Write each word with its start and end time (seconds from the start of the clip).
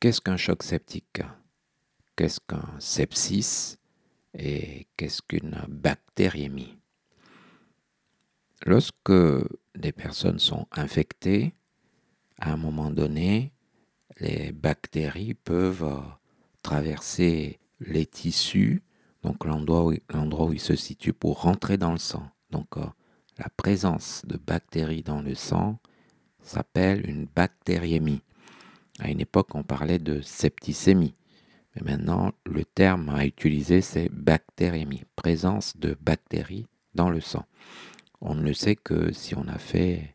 qu'est-ce 0.00 0.20
qu'un 0.20 0.36
choc 0.36 0.62
septique? 0.62 1.22
Qu'est-ce 2.16 2.40
qu'un 2.40 2.74
sepsis? 2.78 3.76
Et 4.34 4.86
qu'est-ce 4.96 5.22
qu'une 5.22 5.56
bactériémie? 5.68 6.78
Lorsque 8.64 9.12
des 9.74 9.92
personnes 9.92 10.38
sont 10.38 10.66
infectées, 10.72 11.54
à 12.38 12.52
un 12.52 12.56
moment 12.56 12.90
donné, 12.90 13.52
les 14.18 14.52
bactéries 14.52 15.34
peuvent 15.34 16.02
traverser 16.62 17.58
les 17.80 18.06
tissus, 18.06 18.82
donc 19.22 19.44
l'endroit 19.44 19.86
où, 19.86 19.92
où 19.92 20.52
ils 20.52 20.60
se 20.60 20.76
situent 20.76 21.12
pour 21.12 21.42
rentrer 21.42 21.76
dans 21.76 21.92
le 21.92 21.98
sang. 21.98 22.28
Donc 22.50 22.76
euh, 22.76 22.86
la 23.38 23.48
présence 23.56 24.22
de 24.26 24.36
bactéries 24.36 25.02
dans 25.02 25.22
le 25.22 25.34
sang 25.34 25.78
s'appelle 26.42 27.08
une 27.08 27.26
bactériémie. 27.26 28.22
À 29.00 29.08
une 29.08 29.20
époque, 29.20 29.54
on 29.54 29.62
parlait 29.62 29.98
de 29.98 30.20
septicémie. 30.20 31.14
Mais 31.74 31.92
maintenant, 31.92 32.32
le 32.44 32.64
terme 32.64 33.08
à 33.08 33.24
utiliser, 33.24 33.80
c'est 33.80 34.10
bactériémie, 34.10 35.04
présence 35.16 35.76
de 35.78 35.96
bactéries 36.00 36.66
dans 36.94 37.08
le 37.08 37.20
sang. 37.20 37.46
On 38.20 38.34
ne 38.34 38.42
le 38.42 38.52
sait 38.52 38.76
que 38.76 39.10
si 39.12 39.34
on 39.34 39.48
a 39.48 39.58
fait 39.58 40.14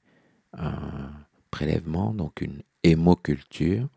un 0.53 1.11
prélèvement, 1.49 2.13
donc 2.13 2.41
une 2.41 2.61
hémoculture. 2.83 3.87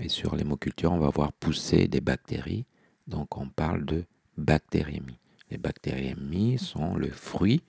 Et 0.00 0.08
sur 0.08 0.36
l'hémoculture, 0.36 0.92
on 0.92 1.00
va 1.00 1.10
voir 1.10 1.32
pousser 1.32 1.88
des 1.88 2.00
bactéries. 2.00 2.66
Donc 3.08 3.36
on 3.36 3.48
parle 3.48 3.84
de 3.84 4.04
bactériémie. 4.36 5.18
Les 5.50 5.58
bactériémies 5.58 6.58
sont 6.58 6.94
le 6.94 7.10
fruit, 7.10 7.64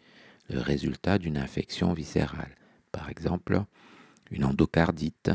le 0.48 0.60
résultat 0.60 1.18
d'une 1.18 1.38
infection 1.38 1.94
viscérale. 1.94 2.56
Par 2.92 3.10
exemple, 3.10 3.64
une 4.30 4.46
endocardite. 4.46 5.32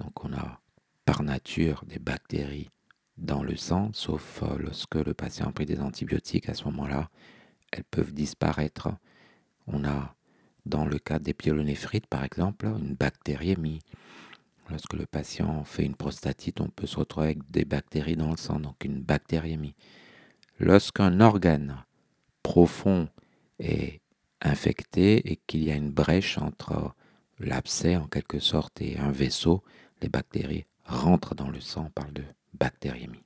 Donc 0.00 0.24
on 0.24 0.32
a 0.32 0.60
par 1.04 1.22
nature 1.22 1.84
des 1.86 1.98
bactéries 1.98 2.70
dans 3.18 3.42
le 3.42 3.56
sang, 3.56 3.90
sauf 3.92 4.42
euh, 4.42 4.58
lorsque 4.58 4.94
le 4.94 5.14
patient 5.14 5.48
a 5.48 5.52
pris 5.52 5.66
des 5.66 5.80
antibiotiques, 5.80 6.48
à 6.48 6.54
ce 6.54 6.64
moment-là, 6.64 7.10
elles 7.70 7.84
peuvent 7.84 8.12
disparaître. 8.12 8.88
On 9.66 9.84
a, 9.84 10.14
dans 10.64 10.86
le 10.86 10.98
cas 10.98 11.18
des 11.18 11.34
pyélonéphrite, 11.34 12.06
par 12.06 12.24
exemple, 12.24 12.66
une 12.66 12.94
bactériémie. 12.94 13.80
Lorsque 14.70 14.94
le 14.94 15.04
patient 15.04 15.64
fait 15.64 15.84
une 15.84 15.96
prostatite, 15.96 16.60
on 16.60 16.68
peut 16.68 16.86
se 16.86 16.96
retrouver 16.96 17.26
avec 17.26 17.50
des 17.50 17.64
bactéries 17.64 18.16
dans 18.16 18.30
le 18.30 18.36
sang, 18.36 18.58
donc 18.58 18.84
une 18.84 19.02
bactériémie. 19.02 19.74
Lorsqu'un 20.58 21.20
organe 21.20 21.84
profond 22.42 23.08
est 23.58 24.00
infecté 24.40 25.30
et 25.30 25.36
qu'il 25.46 25.62
y 25.64 25.70
a 25.70 25.74
une 25.74 25.90
brèche 25.90 26.38
entre 26.38 26.94
l'abcès 27.38 27.96
en 27.96 28.06
quelque 28.06 28.38
sorte 28.38 28.80
et 28.80 28.98
un 28.98 29.10
vaisseau, 29.10 29.62
les 30.00 30.08
bactéries 30.08 30.66
rentrent 30.84 31.34
dans 31.34 31.50
le 31.50 31.60
sang, 31.60 31.86
on 31.86 31.90
parle 31.90 32.12
de 32.12 32.24
bactériémie. 32.54 33.22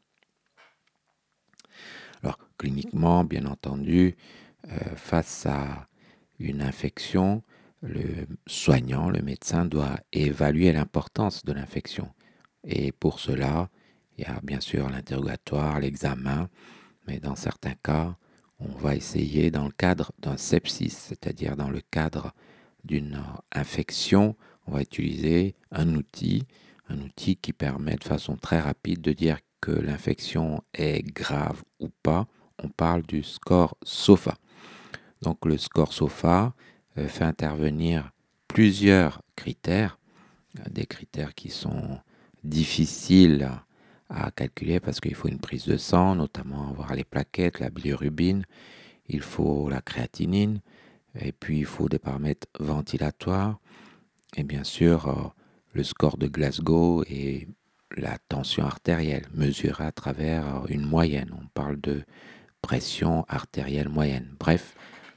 Alors, 2.23 2.39
cliniquement, 2.59 3.25
bien 3.25 3.47
entendu, 3.47 4.17
euh, 4.71 4.97
face 4.97 5.47
à 5.47 5.89
une 6.39 6.63
infection, 6.63 7.43
le 7.83 8.27
soignant, 8.47 9.11
le 9.11 9.21
médecin 9.21 9.67
doit 9.67 9.97
évaluer 10.13 10.73
l'importance 10.73 11.45
de 11.45 11.53
l'infection. 11.53 12.09
Et 12.65 12.93
pour 12.93 13.21
cela, 13.21 13.69
il 14.17 14.25
y 14.25 14.27
a 14.27 14.41
bien 14.43 14.61
sûr 14.61 14.89
l'interrogatoire, 14.89 15.81
l'examen, 15.81 16.49
mais 17.07 17.19
dans 17.19 17.37
certains 17.37 17.75
cas, 17.75 18.17
on 18.59 18.69
va 18.69 18.95
essayer 18.95 19.51
dans 19.51 19.67
le 19.67 19.73
cadre 19.73 20.13
d'un 20.19 20.37
sepsis, 20.37 20.91
c'est-à-dire 20.91 21.57
dans 21.57 21.69
le 21.69 21.83
cadre 21.91 22.33
d'une 22.85 23.23
infection, 23.53 24.37
on 24.67 24.73
va 24.73 24.83
utiliser 24.83 25.55
un 25.71 25.95
outil 25.95 26.45
un 26.89 27.01
outil 27.01 27.37
qui 27.37 27.53
permet 27.53 27.97
de 27.97 28.05
façon 28.05 28.37
très 28.37 28.61
rapide 28.61 29.01
de 29.01 29.13
dire 29.13 29.39
que 29.61 29.71
l'infection 29.71 30.63
est 30.75 31.03
grave 31.03 31.63
ou 31.81 31.89
pas. 32.03 32.27
On 32.63 32.69
parle 32.69 33.03
du 33.03 33.23
score 33.23 33.77
SOFA. 33.83 34.37
Donc 35.23 35.47
le 35.47 35.57
score 35.57 35.93
SOFA 35.93 36.55
euh, 36.99 37.09
fait 37.09 37.25
intervenir 37.25 38.13
plusieurs 38.47 39.23
critères, 39.37 39.99
euh, 40.59 40.63
des 40.71 40.87
critères 40.87 41.35
qui 41.35 41.49
sont 41.49 41.99
difficiles 42.43 43.49
à 44.11 44.31
calculer 44.31 44.81
parce 44.81 45.01
qu'il 45.01 45.15
faut 45.15 45.29
une 45.29 45.41
prise 45.41 45.65
de 45.65 45.79
sang, 45.79 46.15
notamment 46.15 46.73
voir 46.73 46.95
les 46.95 47.05
plaquettes, 47.05 47.59
la 47.59 47.71
bilirubine, 47.71 48.45
il 49.09 49.23
faut 49.23 49.71
la 49.71 49.81
créatinine, 49.81 50.61
et 51.19 51.33
puis 51.33 51.61
il 51.61 51.65
faut 51.65 51.89
des 51.89 51.99
paramètres 51.99 52.47
ventilatoires, 52.61 53.59
et 54.37 54.43
bien 54.45 54.65
sûr 54.65 55.09
euh, 55.09 55.29
le 55.73 55.83
score 55.85 56.17
de 56.17 56.27
Glasgow 56.27 57.05
et 57.09 57.49
la 57.97 58.19
tension 58.29 58.65
artérielle 58.65 59.27
mesurée 59.35 59.85
à 59.85 59.93
travers 59.93 60.67
une 60.69 60.85
moyenne. 60.85 61.35
On 61.41 61.47
parle 61.49 61.81
de 61.81 62.03
pression 62.63 63.25
artérielle 63.29 63.89
moyenne. 63.89 64.35
Bref, 64.39 64.75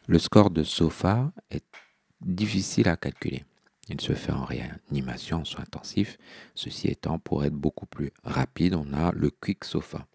le 0.08 0.20
score 0.20 0.50
de 0.50 0.64
SOFA 0.64 1.32
est 1.50 1.66
difficile 2.22 2.88
à 2.90 2.98
calculer. 2.98 3.46
Il 3.90 4.02
se 4.02 4.14
fait 4.14 4.34
en 4.34 4.44
réanimation, 4.44 5.38
en 5.38 5.46
soins 5.46 5.62
intensifs. 5.62 6.18
Ceci 6.56 6.88
étant, 6.88 7.20
pour 7.20 7.46
être 7.46 7.54
beaucoup 7.54 7.86
plus 7.86 8.12
rapide, 8.24 8.76
on 8.76 8.94
a 8.94 9.12
le 9.14 9.30
Quick 9.30 9.64
SOFA. 9.64 10.06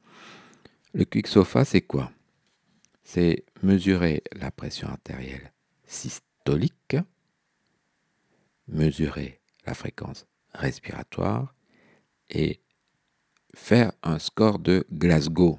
Le 0.92 1.04
Quick 1.04 1.26
SOFA, 1.26 1.64
c'est 1.64 1.80
quoi? 1.80 2.12
C'est 3.02 3.44
mesurer 3.62 4.22
la 4.34 4.50
pression 4.50 4.88
artérielle 4.88 5.52
systolique, 5.86 6.96
mesurer 8.68 9.40
la 9.66 9.74
fréquence 9.74 10.26
respiratoire 10.54 11.54
et 12.30 12.60
faire 13.54 13.92
un 14.02 14.18
score 14.18 14.58
de 14.58 14.86
Glasgow. 14.92 15.58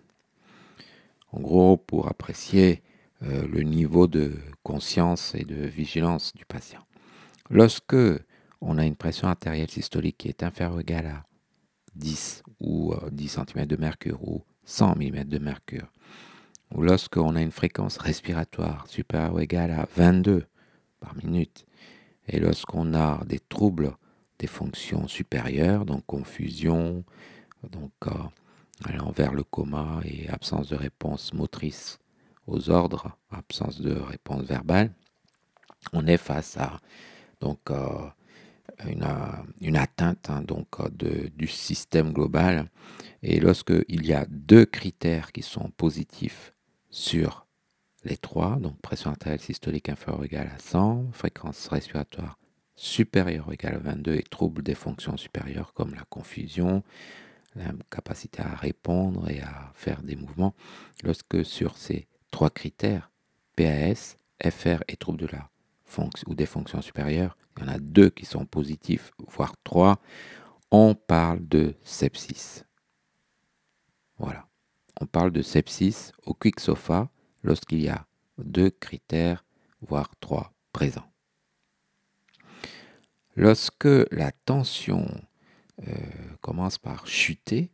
En 1.31 1.39
gros, 1.39 1.77
pour 1.77 2.07
apprécier 2.07 2.83
euh, 3.23 3.47
le 3.47 3.61
niveau 3.61 4.07
de 4.07 4.33
conscience 4.63 5.33
et 5.35 5.45
de 5.45 5.65
vigilance 5.65 6.33
du 6.33 6.45
patient. 6.45 6.81
Lorsque 7.49 7.95
on 8.61 8.77
a 8.77 8.85
une 8.85 8.95
pression 8.95 9.27
artérielle 9.27 9.69
systolique 9.69 10.17
qui 10.17 10.29
est 10.29 10.43
inférieure 10.43 10.77
ou 10.77 10.79
égale 10.79 11.05
à 11.07 11.25
10 11.95 12.43
ou 12.59 12.93
10 13.11 13.37
euh, 13.37 13.43
cm 13.45 13.65
de 13.65 13.75
mercure 13.75 14.23
ou 14.23 14.43
100 14.65 14.95
mm 14.95 15.23
de 15.25 15.39
mercure, 15.39 15.91
ou 16.73 16.81
lorsqu'on 16.81 17.35
a 17.35 17.41
une 17.41 17.51
fréquence 17.51 17.97
respiratoire 17.97 18.87
supérieure 18.87 19.35
ou 19.35 19.39
égale 19.39 19.71
à 19.71 19.87
22 19.95 20.45
par 20.99 21.15
minute, 21.15 21.65
et 22.27 22.39
lorsqu'on 22.39 22.93
a 22.93 23.23
des 23.25 23.39
troubles 23.39 23.95
des 24.39 24.47
fonctions 24.47 25.07
supérieures, 25.07 25.85
donc 25.85 26.05
confusion, 26.05 27.03
donc 27.71 27.91
euh, 28.07 28.11
allant 28.85 29.11
vers 29.11 29.33
le 29.33 29.43
coma 29.43 30.01
et 30.05 30.29
absence 30.29 30.69
de 30.69 30.75
réponse 30.75 31.33
motrice 31.33 31.99
aux 32.47 32.69
ordres, 32.69 33.17
absence 33.31 33.79
de 33.79 33.93
réponse 33.93 34.43
verbale, 34.43 34.91
on 35.91 36.07
est 36.07 36.17
face 36.17 36.57
à 36.57 36.79
donc 37.39 37.59
euh, 37.71 38.09
une, 38.87 39.05
une, 39.61 39.77
atteinte 39.77 40.29
hein, 40.29 40.41
donc 40.41 40.67
de, 40.91 41.29
du 41.35 41.47
système 41.47 42.11
global. 42.13 42.69
Et 43.21 43.39
lorsque 43.39 43.73
il 43.87 44.05
y 44.05 44.13
a 44.13 44.25
deux 44.29 44.65
critères 44.65 45.31
qui 45.31 45.41
sont 45.41 45.69
positifs 45.71 46.53
sur 46.89 47.42
les 48.03 48.17
trois, 48.17 48.57
donc 48.57 48.79
pression 48.81 49.11
artérielle 49.11 49.39
systolique 49.39 49.89
inférieure 49.89 50.21
ou 50.21 50.25
égale 50.25 50.51
à 50.53 50.59
100, 50.59 51.11
fréquence 51.11 51.67
respiratoire 51.67 52.37
supérieur 52.75 53.47
ou 53.47 53.53
égal 53.53 53.75
à 53.75 53.79
22 53.79 54.15
et 54.15 54.23
troubles 54.23 54.63
des 54.63 54.75
fonctions 54.75 55.17
supérieures 55.17 55.73
comme 55.73 55.93
la 55.93 56.03
confusion, 56.09 56.83
l'incapacité 57.55 58.41
à 58.41 58.55
répondre 58.55 59.29
et 59.29 59.41
à 59.41 59.71
faire 59.75 60.01
des 60.01 60.15
mouvements, 60.15 60.55
lorsque 61.03 61.45
sur 61.45 61.77
ces 61.77 62.07
trois 62.31 62.49
critères, 62.49 63.11
PAS, 63.55 64.17
FR 64.43 64.83
et 64.87 64.97
troubles 64.97 65.19
de 65.19 65.27
la 65.27 65.49
fonction 65.85 66.25
ou 66.31 66.35
des 66.35 66.47
fonctions 66.47 66.81
supérieures, 66.81 67.37
il 67.57 67.63
y 67.63 67.65
en 67.67 67.73
a 67.73 67.79
deux 67.79 68.09
qui 68.09 68.25
sont 68.25 68.45
positifs, 68.45 69.11
voire 69.27 69.53
trois, 69.63 70.01
on 70.71 70.95
parle 70.95 71.47
de 71.47 71.75
sepsis. 71.83 72.63
Voilà. 74.17 74.47
On 74.99 75.05
parle 75.05 75.31
de 75.31 75.41
sepsis 75.41 76.11
au 76.25 76.33
quick 76.33 76.59
sofa 76.59 77.09
lorsqu'il 77.43 77.81
y 77.81 77.89
a 77.89 78.05
deux 78.37 78.69
critères, 78.69 79.45
voire 79.81 80.09
trois 80.19 80.53
présents. 80.71 81.09
Lorsque 83.35 83.87
la 84.11 84.31
tension 84.31 85.07
euh, 85.87 85.93
commence 86.41 86.77
par 86.77 87.07
chuter, 87.07 87.71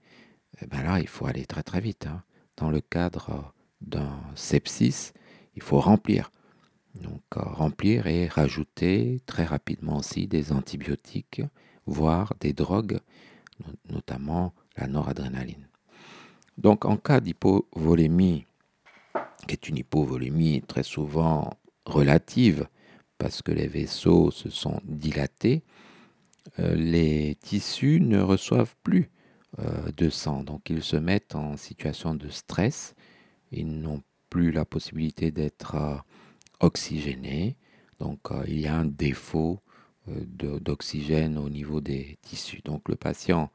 eh 0.61 0.67
ben 0.67 0.97
il 0.99 1.07
faut 1.07 1.25
aller 1.25 1.45
très 1.45 1.63
très 1.63 1.81
vite. 1.81 2.07
Hein. 2.07 2.23
Dans 2.57 2.69
le 2.69 2.81
cadre 2.81 3.53
d'un 3.81 4.21
sepsis, 4.35 5.11
il 5.55 5.61
faut 5.61 5.79
remplir. 5.79 6.31
Donc 6.95 7.21
euh, 7.37 7.41
remplir 7.41 8.07
et 8.07 8.27
rajouter 8.27 9.21
très 9.25 9.45
rapidement 9.45 9.97
aussi 9.97 10.27
des 10.27 10.51
antibiotiques, 10.51 11.41
voire 11.85 12.33
des 12.39 12.53
drogues, 12.53 12.99
notamment 13.89 14.53
la 14.77 14.87
noradrénaline. 14.87 15.67
Donc 16.57 16.85
en 16.85 16.97
cas 16.97 17.19
d'hypovolémie, 17.19 18.45
qui 19.49 19.55
est 19.55 19.67
une 19.67 19.77
hypovolémie 19.77 20.61
très 20.61 20.83
souvent 20.83 21.57
relative, 21.85 22.67
parce 23.17 23.41
que 23.41 23.51
les 23.51 23.67
vaisseaux 23.67 24.31
se 24.31 24.49
sont 24.49 24.79
dilatés, 24.85 25.63
euh, 26.59 26.75
les 26.75 27.35
tissus 27.41 27.99
ne 27.99 28.21
reçoivent 28.21 28.75
plus 28.83 29.09
de 29.97 30.09
sang. 30.11 30.43
Donc 30.43 30.69
ils 30.69 30.83
se 30.83 30.95
mettent 30.95 31.33
en 31.33 31.57
situation 31.57 32.13
de 32.13 32.29
stress. 32.29 32.93
Ils 33.51 33.81
n'ont 33.81 34.03
plus 34.29 34.51
la 34.51 34.63
possibilité 34.63 35.31
d'être 35.31 35.75
oxygénés. 36.59 37.57
Donc 37.99 38.19
il 38.47 38.59
y 38.59 38.67
a 38.67 38.75
un 38.75 38.85
défaut 38.85 39.59
d'oxygène 40.07 41.37
au 41.39 41.49
niveau 41.49 41.81
des 41.81 42.19
tissus. 42.21 42.61
Donc 42.63 42.87
le 42.89 42.95
patient, 42.95 43.49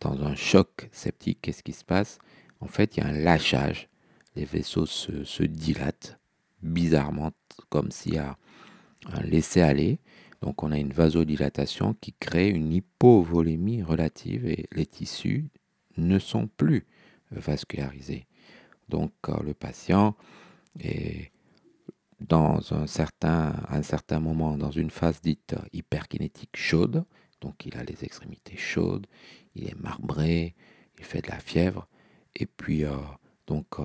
dans 0.00 0.24
un 0.24 0.34
choc 0.34 0.88
septique, 0.92 1.40
qu'est-ce 1.42 1.62
qui 1.62 1.74
se 1.74 1.84
passe? 1.84 2.18
En 2.60 2.66
fait, 2.66 2.96
il 2.96 3.00
y 3.00 3.06
a 3.06 3.08
un 3.08 3.12
lâchage. 3.12 3.90
Les 4.36 4.44
vaisseaux 4.44 4.86
se, 4.86 5.42
dilatent 5.42 6.18
bizarrement, 6.62 7.32
comme 7.68 7.90
s'il 7.90 8.14
y 8.14 8.18
a 8.18 8.36
un 9.12 9.22
laisser-aller. 9.22 10.00
Donc 10.40 10.62
on 10.62 10.72
a 10.72 10.78
une 10.78 10.92
vasodilatation 10.92 11.94
qui 11.94 12.12
crée 12.12 12.48
une 12.48 12.72
hypovolémie 12.72 13.82
relative 13.82 14.46
et 14.46 14.66
les 14.72 14.86
tissus 14.86 15.50
ne 15.96 16.18
sont 16.18 16.48
plus 16.56 16.86
vascularisés. 17.30 18.26
Donc 18.88 19.12
le 19.42 19.54
patient 19.54 20.16
est 20.80 21.30
dans 22.20 22.72
un 22.72 22.86
certain, 22.86 23.54
un 23.68 23.82
certain 23.82 24.20
moment 24.20 24.56
dans 24.56 24.70
une 24.70 24.90
phase 24.90 25.20
dite 25.20 25.54
hyperkinétique 25.72 26.56
chaude, 26.56 27.04
donc 27.40 27.66
il 27.66 27.76
a 27.76 27.84
les 27.84 28.04
extrémités 28.04 28.56
chaudes, 28.56 29.06
il 29.54 29.68
est 29.68 29.78
marbré, 29.80 30.54
il 30.98 31.04
fait 31.04 31.22
de 31.22 31.30
la 31.30 31.38
fièvre, 31.38 31.88
et 32.34 32.46
puis 32.46 32.84
euh, 32.84 32.96
donc 33.46 33.66
euh, 33.78 33.84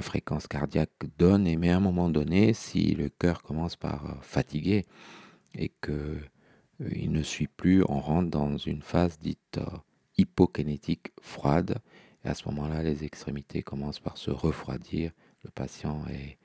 fréquence 0.00 0.46
cardiaque 0.46 0.90
donne, 1.18 1.46
et 1.46 1.56
mais 1.56 1.70
à 1.70 1.76
un 1.76 1.80
moment 1.80 2.08
donné, 2.08 2.52
si 2.54 2.94
le 2.94 3.08
cœur 3.08 3.42
commence 3.42 3.76
par 3.76 4.06
euh, 4.06 4.14
fatiguer 4.22 4.84
et 5.54 5.70
que 5.80 6.18
il 6.90 7.12
ne 7.12 7.22
suit 7.22 7.46
plus, 7.48 7.84
on 7.88 8.00
rentre 8.00 8.30
dans 8.30 8.56
une 8.56 8.80
phase 8.80 9.18
dite 9.18 9.60
hypokinétique 10.16 11.12
froide, 11.20 11.76
et 12.24 12.28
à 12.28 12.34
ce 12.34 12.48
moment-là, 12.48 12.82
les 12.82 13.04
extrémités 13.04 13.62
commencent 13.62 14.00
par 14.00 14.16
se 14.16 14.30
refroidir, 14.30 15.12
le 15.44 15.50
patient 15.50 16.04
est 16.08 16.38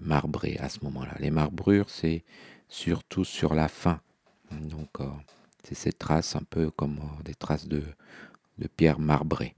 marbré 0.00 0.56
à 0.58 0.70
ce 0.70 0.82
moment-là. 0.84 1.14
Les 1.18 1.30
marbrures, 1.30 1.90
c'est 1.90 2.24
surtout 2.68 3.24
sur 3.24 3.54
la 3.54 3.68
fin. 3.68 4.00
Donc, 4.50 5.00
euh, 5.00 5.08
c'est 5.64 5.74
ces 5.74 5.92
traces 5.92 6.36
un 6.36 6.42
peu 6.42 6.70
comme 6.70 6.98
euh, 6.98 7.22
des 7.22 7.34
traces 7.34 7.68
de, 7.68 7.82
de 8.58 8.68
pierre 8.68 8.98
marbrée. 8.98 9.54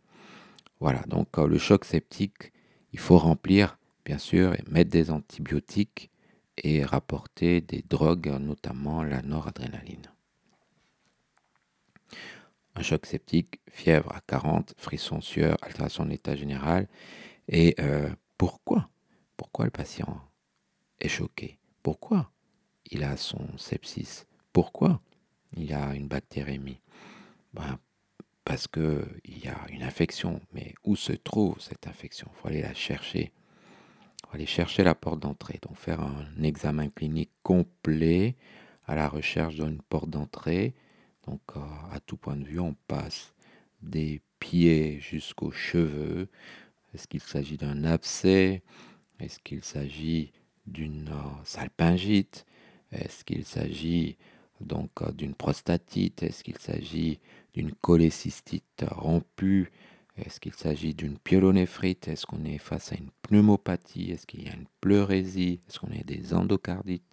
Voilà, 0.81 1.01
donc 1.07 1.39
euh, 1.39 1.47
le 1.47 1.59
choc 1.59 1.85
septique, 1.85 2.53
il 2.93 2.99
faut 2.99 3.19
remplir, 3.19 3.79
bien 4.05 4.19
sûr, 4.19 4.55
et 4.55 4.65
mettre 4.69 4.91
des 4.91 5.11
antibiotiques 5.11 6.11
et 6.57 6.85
rapporter 6.85 7.61
des 7.61 7.83
drogues, 7.83 8.29
notamment 8.41 9.03
la 9.03 9.23
noradrénaline. 9.23 10.11
Un 12.75 12.83
choc 12.83 13.07
septique, 13.07 13.61
fièvre 13.71 14.13
à 14.13 14.21
40, 14.27 14.75
frisson, 14.77 15.21
sueur, 15.21 15.57
altération 15.63 16.05
de 16.05 16.11
l'état 16.11 16.37
général. 16.37 16.89
Et 17.49 17.77
pourquoi? 18.39 18.89
Pourquoi 19.37 19.65
le 19.65 19.71
patient 19.71 20.21
est 21.01 21.09
choqué? 21.09 21.59
Pourquoi 21.83 22.31
il 22.91 23.05
a 23.05 23.17
son 23.17 23.57
sepsis? 23.57 24.25
Pourquoi 24.53 25.01
il 25.57 25.73
a 25.73 25.95
une 25.95 26.09
bactérémie 26.09 26.81
ben, 27.55 27.79
Parce 28.51 28.67
qu'il 28.67 29.45
y 29.45 29.47
a 29.47 29.57
une 29.71 29.85
infection. 29.85 30.41
Mais 30.53 30.75
où 30.83 30.97
se 30.97 31.13
trouve 31.13 31.61
cette 31.61 31.87
infection? 31.87 32.29
Il 32.33 32.41
faut 32.41 32.49
aller 32.49 32.63
la 32.63 32.75
chercher. 32.75 33.31
Aller 34.33 34.45
chercher 34.47 34.83
la 34.83 34.97
porte 34.97 35.21
d'entrée. 35.21 35.61
Donc 35.63 35.77
faire 35.77 36.01
un 36.01 36.43
examen 36.43 36.89
clinique 36.89 37.31
complet 37.45 38.35
à 38.89 38.97
la 38.97 39.09
recherche 39.09 39.55
d'une 39.55 39.81
porte 39.81 40.11
d'entrée. 40.11 40.75
Donc 41.29 41.41
euh, 41.57 41.61
à 41.93 42.01
tout 42.01 42.17
point 42.17 42.37
de 42.37 42.45
vue, 42.45 42.59
on 42.59 42.75
passe 42.89 43.35
des 43.83 44.21
pieds 44.41 44.99
jusqu'aux 44.99 45.53
cheveux. 45.53 46.29
Est-ce 46.93 47.07
qu'il 47.07 47.21
s'agit 47.21 47.57
d'un 47.57 47.85
abcès? 47.85 48.65
Est-ce 49.21 49.39
qu'il 49.39 49.63
s'agit 49.63 50.33
d'une 50.67 51.09
euh, 51.09 51.45
salpingite? 51.45 52.47
Est-ce 52.91 53.25
qu'il 53.25 53.45
s'agit 53.45 54.17
donc 54.61 54.91
euh, 55.03 55.13
d'une 55.13 55.35
prostatite 55.35 56.23
Est-ce 56.23 56.45
qu'il 56.45 56.59
s'agit 56.59 57.21
d'une 57.55 57.73
cholécystite 57.73 58.85
rompue? 58.91 59.71
Est-ce 60.17 60.41
qu'il 60.41 60.55
s'agit 60.55 60.95
d'une 60.95 61.19
pyélonéphrite 61.19 62.09
Est-ce 62.09 62.27
qu'on 62.27 62.45
est 62.45 62.59
face 62.59 62.93
à 62.93 62.97
une 62.97 63.11
pneumopathie? 63.23 64.11
Est-ce 64.11 64.27
qu'il 64.27 64.45
y 64.45 64.49
a 64.49 64.55
une 64.55 64.67
pleurésie? 64.81 65.61
Est-ce 65.69 65.79
qu'on 65.81 65.89
a 65.89 66.03
des 66.05 66.35
endocardites? 66.35 67.05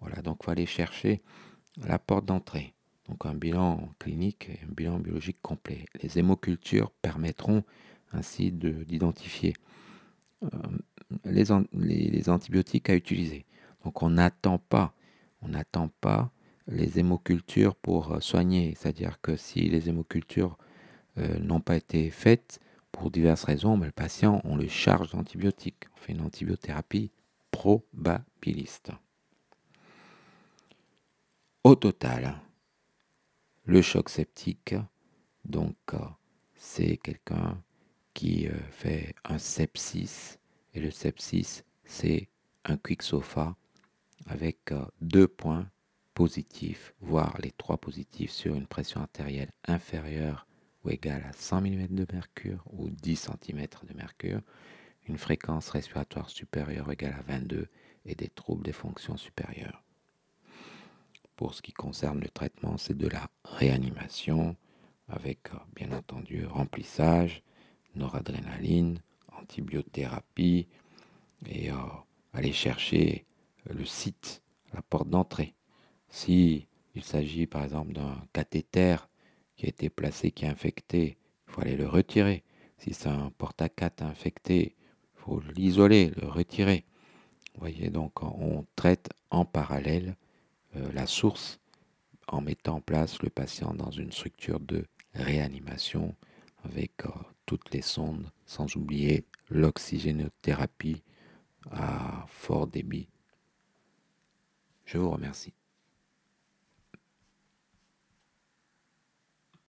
Voilà, 0.00 0.20
donc 0.22 0.38
il 0.40 0.44
faut 0.44 0.50
aller 0.50 0.66
chercher 0.66 1.22
la 1.78 1.98
porte 1.98 2.26
d'entrée. 2.26 2.74
Donc 3.08 3.26
un 3.26 3.34
bilan 3.34 3.88
clinique 3.98 4.48
et 4.50 4.60
un 4.64 4.72
bilan 4.72 4.98
biologique 4.98 5.38
complet. 5.42 5.86
Les 6.02 6.18
hémocultures 6.18 6.90
permettront 6.90 7.64
ainsi 8.12 8.52
d'identifier 8.52 9.54
euh, 10.42 10.48
les, 11.24 11.44
les, 12.10 12.28
antibiotiques 12.28 12.90
à 12.90 12.94
utiliser. 12.94 13.44
Donc 13.84 14.02
on 14.02 14.10
n'attend 14.10 14.58
pas, 14.58 14.94
on 15.42 15.48
n'attend 15.48 15.88
pas 16.00 16.30
les 16.66 16.98
hémocultures 16.98 17.74
pour 17.74 18.12
euh, 18.12 18.20
soigner. 18.20 18.74
C'est-à-dire 18.76 19.20
que 19.20 19.36
si 19.36 19.68
les 19.68 19.88
hémocultures 19.88 20.56
euh, 21.18 21.38
n'ont 21.38 21.60
pas 21.60 21.76
été 21.76 22.10
faites 22.10 22.60
pour 22.92 23.10
diverses 23.10 23.44
raisons, 23.44 23.76
mais 23.76 23.86
le 23.86 23.92
patient, 23.92 24.40
on 24.44 24.56
le 24.56 24.68
charge 24.68 25.12
d'antibiotiques. 25.12 25.84
On 25.94 25.96
fait 25.96 26.12
une 26.12 26.22
antibiothérapie 26.22 27.10
probabiliste. 27.50 28.90
Au 31.64 31.74
total, 31.74 32.36
le 33.64 33.80
choc 33.80 34.08
septique, 34.10 34.74
donc 35.44 35.76
c'est 36.54 36.98
quelqu'un 36.98 37.58
qui 38.12 38.48
fait 38.70 39.14
un 39.24 39.38
sepsis 39.38 40.38
et 40.74 40.80
le 40.80 40.90
sepsis, 40.90 41.62
c'est 41.84 42.28
un 42.64 42.76
quick 42.76 43.02
sofa 43.02 43.56
avec 44.26 44.72
euh, 44.72 44.84
deux 45.00 45.28
points 45.28 45.68
voire 47.00 47.36
les 47.42 47.50
trois 47.50 47.76
positifs 47.76 48.30
sur 48.30 48.54
une 48.54 48.66
pression 48.66 49.00
artérielle 49.00 49.50
inférieure 49.66 50.46
ou 50.84 50.90
égale 50.90 51.24
à 51.28 51.32
100 51.32 51.62
mm 51.62 51.86
de 51.88 52.06
mercure 52.12 52.62
ou 52.72 52.88
10 52.90 53.30
cm 53.42 53.66
de 53.88 53.94
mercure, 53.94 54.40
une 55.08 55.18
fréquence 55.18 55.70
respiratoire 55.70 56.30
supérieure 56.30 56.88
ou 56.88 56.92
égale 56.92 57.16
à 57.18 57.22
22 57.32 57.68
et 58.06 58.14
des 58.14 58.28
troubles 58.28 58.64
des 58.64 58.72
fonctions 58.72 59.16
supérieures. 59.16 59.82
Pour 61.36 61.54
ce 61.54 61.62
qui 61.62 61.72
concerne 61.72 62.20
le 62.20 62.28
traitement, 62.28 62.76
c'est 62.76 62.96
de 62.96 63.08
la 63.08 63.28
réanimation 63.44 64.56
avec 65.08 65.48
bien 65.74 65.90
entendu 65.92 66.46
remplissage, 66.46 67.42
noradrénaline, 67.96 69.00
antibiothérapie 69.36 70.68
et 71.46 71.70
euh, 71.70 71.76
aller 72.32 72.52
chercher 72.52 73.26
le 73.68 73.84
site, 73.84 74.42
la 74.72 74.82
porte 74.82 75.08
d'entrée. 75.08 75.54
Si 76.14 76.68
il 76.94 77.02
s'agit 77.02 77.48
par 77.48 77.64
exemple 77.64 77.92
d'un 77.92 78.24
cathéter 78.32 78.98
qui 79.56 79.66
a 79.66 79.68
été 79.68 79.90
placé, 79.90 80.30
qui 80.30 80.44
est 80.44 80.48
infecté, 80.48 81.18
il 81.48 81.52
faut 81.52 81.60
aller 81.60 81.76
le 81.76 81.88
retirer. 81.88 82.44
Si 82.78 82.94
c'est 82.94 83.08
un 83.08 83.32
porte 83.36 83.60
à 83.62 83.68
infecté, 84.02 84.76
il 84.76 85.20
faut 85.20 85.42
l'isoler, 85.56 86.12
le 86.22 86.28
retirer. 86.28 86.84
Vous 87.54 87.60
voyez, 87.62 87.90
donc 87.90 88.22
on 88.22 88.64
traite 88.76 89.08
en 89.30 89.44
parallèle 89.44 90.14
euh, 90.76 90.92
la 90.92 91.08
source 91.08 91.58
en 92.28 92.40
mettant 92.40 92.76
en 92.76 92.80
place 92.80 93.20
le 93.20 93.28
patient 93.28 93.74
dans 93.74 93.90
une 93.90 94.12
structure 94.12 94.60
de 94.60 94.84
réanimation 95.14 96.14
avec 96.62 96.92
euh, 97.06 97.10
toutes 97.44 97.74
les 97.74 97.82
sondes, 97.82 98.30
sans 98.46 98.76
oublier 98.76 99.24
l'oxygénothérapie 99.50 101.02
à 101.72 102.24
fort 102.28 102.68
débit. 102.68 103.08
Je 104.84 104.98
vous 104.98 105.10
remercie. 105.10 105.54